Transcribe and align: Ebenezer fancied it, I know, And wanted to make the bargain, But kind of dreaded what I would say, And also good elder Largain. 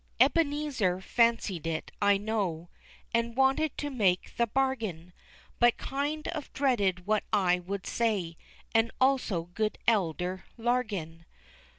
Ebenezer 0.19 0.99
fancied 0.99 1.67
it, 1.67 1.91
I 2.01 2.17
know, 2.17 2.69
And 3.13 3.37
wanted 3.37 3.77
to 3.77 3.91
make 3.91 4.35
the 4.35 4.47
bargain, 4.47 5.13
But 5.59 5.77
kind 5.77 6.27
of 6.29 6.51
dreaded 6.53 7.05
what 7.05 7.23
I 7.31 7.59
would 7.59 7.85
say, 7.85 8.35
And 8.73 8.89
also 8.99 9.43
good 9.53 9.77
elder 9.87 10.45
Largain. 10.57 11.25